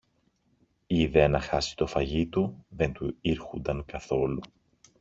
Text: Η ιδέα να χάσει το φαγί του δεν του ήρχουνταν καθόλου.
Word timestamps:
Η 0.87 0.99
ιδέα 1.01 1.27
να 1.27 1.39
χάσει 1.39 1.75
το 1.75 1.85
φαγί 1.87 2.27
του 2.27 2.65
δεν 2.69 2.93
του 2.93 3.15
ήρχουνταν 3.21 3.85
καθόλου. 3.85 4.41